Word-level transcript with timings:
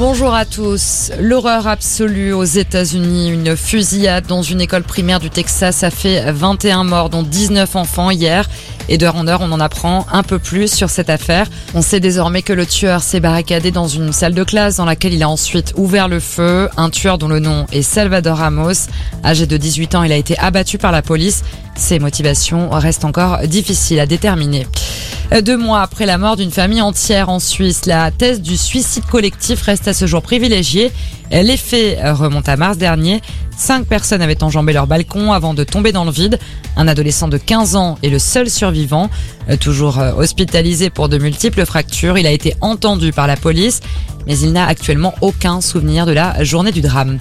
Bonjour 0.00 0.32
à 0.32 0.46
tous. 0.46 1.12
L'horreur 1.20 1.66
absolue 1.66 2.32
aux 2.32 2.44
États-Unis. 2.44 3.28
Une 3.28 3.54
fusillade 3.54 4.26
dans 4.26 4.40
une 4.40 4.62
école 4.62 4.82
primaire 4.82 5.20
du 5.20 5.28
Texas 5.28 5.82
a 5.82 5.90
fait 5.90 6.32
21 6.32 6.84
morts, 6.84 7.10
dont 7.10 7.22
19 7.22 7.76
enfants 7.76 8.08
hier. 8.08 8.48
Et 8.88 8.96
d'heure 8.96 9.16
en 9.16 9.26
heure, 9.26 9.42
on 9.42 9.52
en 9.52 9.60
apprend 9.60 10.06
un 10.10 10.22
peu 10.22 10.38
plus 10.38 10.72
sur 10.72 10.88
cette 10.88 11.10
affaire. 11.10 11.48
On 11.74 11.82
sait 11.82 12.00
désormais 12.00 12.40
que 12.40 12.54
le 12.54 12.64
tueur 12.64 13.02
s'est 13.02 13.20
barricadé 13.20 13.72
dans 13.72 13.88
une 13.88 14.10
salle 14.14 14.32
de 14.32 14.42
classe 14.42 14.76
dans 14.76 14.86
laquelle 14.86 15.12
il 15.12 15.22
a 15.22 15.28
ensuite 15.28 15.74
ouvert 15.76 16.08
le 16.08 16.18
feu. 16.18 16.70
Un 16.78 16.88
tueur 16.88 17.18
dont 17.18 17.28
le 17.28 17.38
nom 17.38 17.66
est 17.70 17.82
Salvador 17.82 18.38
Ramos. 18.38 18.88
Âgé 19.22 19.46
de 19.46 19.58
18 19.58 19.96
ans, 19.96 20.02
il 20.02 20.12
a 20.12 20.16
été 20.16 20.34
abattu 20.38 20.78
par 20.78 20.92
la 20.92 21.02
police. 21.02 21.42
Ses 21.76 21.98
motivations 21.98 22.70
restent 22.70 23.04
encore 23.04 23.40
difficiles 23.46 24.00
à 24.00 24.06
déterminer. 24.06 24.66
Deux 25.30 25.56
mois 25.56 25.80
après 25.80 26.06
la 26.06 26.18
mort 26.18 26.36
d'une 26.36 26.50
famille 26.50 26.82
entière 26.82 27.28
en 27.28 27.38
Suisse, 27.38 27.86
la 27.86 28.10
thèse 28.10 28.42
du 28.42 28.56
suicide 28.56 29.04
collectif 29.04 29.62
reste 29.62 29.86
à 29.86 29.94
ce 29.94 30.04
jour 30.04 30.22
privilégiée. 30.22 30.90
Les 31.30 31.56
faits 31.56 32.00
remontent 32.02 32.50
à 32.50 32.56
mars 32.56 32.76
dernier. 32.76 33.22
Cinq 33.56 33.86
personnes 33.86 34.22
avaient 34.22 34.42
enjambé 34.42 34.72
leur 34.72 34.88
balcon 34.88 35.32
avant 35.32 35.54
de 35.54 35.62
tomber 35.62 35.92
dans 35.92 36.04
le 36.04 36.10
vide. 36.10 36.40
Un 36.76 36.88
adolescent 36.88 37.28
de 37.28 37.38
15 37.38 37.76
ans 37.76 37.96
est 38.02 38.08
le 38.08 38.18
seul 38.18 38.50
survivant. 38.50 39.08
Toujours 39.60 39.98
hospitalisé 39.98 40.90
pour 40.90 41.08
de 41.08 41.16
multiples 41.16 41.64
fractures, 41.64 42.18
il 42.18 42.26
a 42.26 42.32
été 42.32 42.56
entendu 42.60 43.12
par 43.12 43.28
la 43.28 43.36
police, 43.36 43.80
mais 44.26 44.36
il 44.36 44.52
n'a 44.52 44.66
actuellement 44.66 45.14
aucun 45.20 45.60
souvenir 45.60 46.06
de 46.06 46.12
la 46.12 46.42
journée 46.42 46.72
du 46.72 46.80
drame. 46.80 47.18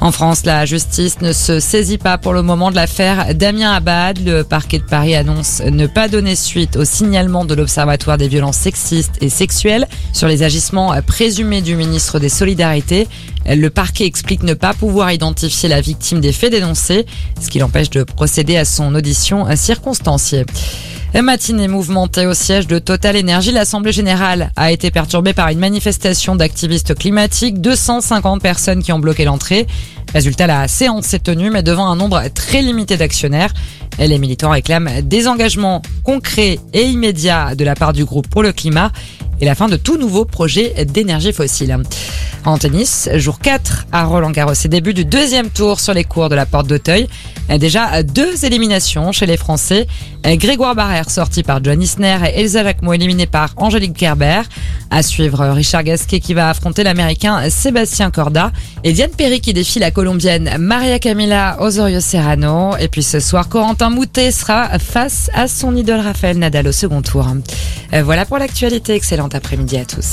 En 0.00 0.12
France, 0.12 0.44
la 0.44 0.66
justice 0.66 1.20
ne 1.22 1.32
se 1.32 1.58
saisit 1.58 1.96
pas 1.96 2.18
pour 2.18 2.34
le 2.34 2.42
moment 2.42 2.70
de 2.70 2.76
l'affaire 2.76 3.34
Damien 3.34 3.72
Abad. 3.72 4.18
Le 4.24 4.44
parquet 4.44 4.78
de 4.78 4.84
Paris 4.84 5.14
annonce 5.14 5.62
ne 5.62 5.86
pas 5.86 6.08
donner 6.08 6.36
suite 6.36 6.76
au 6.76 6.84
signalement 6.84 7.44
de 7.44 7.54
l'Observatoire 7.54 8.18
des 8.18 8.28
violences 8.28 8.58
sexistes 8.58 9.16
et 9.22 9.30
sexuelles 9.30 9.86
sur 10.12 10.28
les 10.28 10.42
agissements 10.42 10.94
présumés 11.06 11.62
du 11.62 11.76
ministre 11.76 12.18
des 12.18 12.28
Solidarités. 12.28 13.08
Le 13.46 13.68
parquet 13.68 14.04
explique 14.04 14.42
ne 14.42 14.54
pas 14.54 14.74
pouvoir 14.74 15.12
identifier 15.12 15.68
la 15.68 15.80
victime 15.80 16.20
des 16.20 16.32
faits 16.32 16.52
dénoncés, 16.52 17.06
ce 17.40 17.48
qui 17.48 17.58
l'empêche 17.58 17.90
de 17.90 18.02
procéder 18.02 18.58
à 18.58 18.66
son 18.66 18.94
audition 18.94 19.46
circonstanciée. 19.56 20.44
Matinée 21.22 21.66
mouvementée 21.66 22.26
au 22.26 22.34
siège 22.34 22.66
de 22.66 22.78
Total 22.78 23.16
Energy, 23.16 23.50
l'Assemblée 23.50 23.92
générale 23.92 24.50
a 24.54 24.70
été 24.70 24.90
perturbée 24.90 25.32
par 25.32 25.48
une 25.48 25.58
manifestation 25.58 26.36
d'activistes 26.36 26.94
climatiques, 26.94 27.60
250 27.60 28.42
personnes 28.42 28.82
qui 28.82 28.92
ont 28.92 28.98
bloqué 28.98 29.24
l'entrée. 29.24 29.66
Résultat, 30.12 30.46
la 30.46 30.68
séance 30.68 31.06
s'est 31.06 31.18
tenue, 31.18 31.50
mais 31.50 31.62
devant 31.62 31.88
un 31.88 31.96
nombre 31.96 32.22
très 32.34 32.60
limité 32.60 32.96
d'actionnaires. 32.96 33.54
Les 33.98 34.18
militants 34.18 34.50
réclament 34.50 35.00
des 35.02 35.26
engagements 35.26 35.80
concrets 36.04 36.58
et 36.74 36.84
immédiats 36.84 37.54
de 37.54 37.64
la 37.64 37.74
part 37.74 37.94
du 37.94 38.04
groupe 38.04 38.28
pour 38.28 38.42
le 38.42 38.52
climat 38.52 38.92
et 39.40 39.46
la 39.46 39.54
fin 39.54 39.68
de 39.68 39.76
tout 39.76 39.96
nouveau 39.96 40.24
projet 40.24 40.84
d'énergie 40.84 41.32
fossile. 41.32 41.78
En 42.46 42.58
tennis, 42.58 43.08
jour 43.16 43.40
4 43.40 43.86
à 43.90 44.04
Roland 44.04 44.30
Garros 44.30 44.52
et 44.52 44.68
début 44.68 44.94
du 44.94 45.04
deuxième 45.04 45.50
tour 45.50 45.80
sur 45.80 45.92
les 45.92 46.04
cours 46.04 46.28
de 46.28 46.36
la 46.36 46.46
Porte 46.46 46.68
d'Auteuil. 46.68 47.08
Déjà 47.58 48.04
deux 48.04 48.44
éliminations 48.44 49.10
chez 49.10 49.26
les 49.26 49.36
Français. 49.36 49.88
Grégoire 50.24 50.76
Barrère 50.76 51.10
sorti 51.10 51.42
par 51.42 51.62
John 51.62 51.82
Isner 51.82 52.18
et 52.24 52.40
Elsa 52.40 52.62
Jacquemot 52.62 52.92
éliminé 52.92 53.26
par 53.26 53.52
Angélique 53.56 53.94
Kerber. 53.96 54.42
À 54.90 55.02
suivre 55.02 55.44
Richard 55.48 55.82
Gasquet 55.82 56.20
qui 56.20 56.34
va 56.34 56.48
affronter 56.48 56.84
l'américain 56.84 57.50
Sébastien 57.50 58.12
Corda 58.12 58.52
et 58.84 58.92
Diane 58.92 59.10
Perry 59.10 59.40
qui 59.40 59.52
défie 59.52 59.80
la 59.80 59.90
colombienne 59.90 60.56
Maria 60.60 61.00
Camila 61.00 61.56
Osorio 61.60 61.98
Serrano. 61.98 62.76
Et 62.78 62.86
puis 62.86 63.02
ce 63.02 63.18
soir, 63.18 63.48
Corentin 63.48 63.90
Moutet 63.90 64.30
sera 64.30 64.78
face 64.78 65.32
à 65.34 65.48
son 65.48 65.74
idole 65.74 65.98
Raphaël 65.98 66.38
Nadal 66.38 66.68
au 66.68 66.72
second 66.72 67.02
tour. 67.02 67.26
Voilà 68.04 68.24
pour 68.24 68.38
l'actualité. 68.38 68.94
Excellent 68.94 69.28
après-midi 69.32 69.78
à 69.78 69.84
tous. 69.84 70.04